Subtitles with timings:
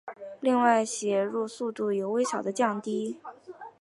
[0.39, 3.17] 另外写入速度有微小的降低。